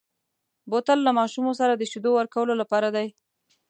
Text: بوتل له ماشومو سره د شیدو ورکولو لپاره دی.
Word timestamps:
بوتل 0.69 0.99
له 1.07 1.11
ماشومو 1.19 1.51
سره 1.59 1.73
د 1.75 1.83
شیدو 1.91 2.09
ورکولو 2.15 2.53
لپاره 2.61 2.87
دی. 2.95 3.07